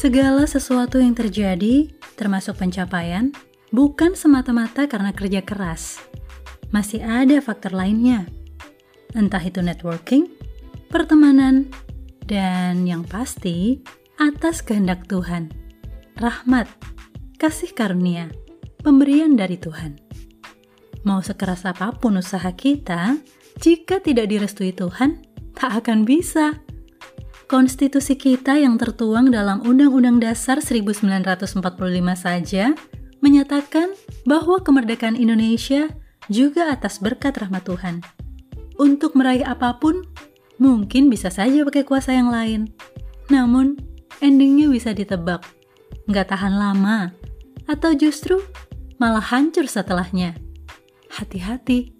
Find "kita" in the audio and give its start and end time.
22.56-23.20, 28.14-28.62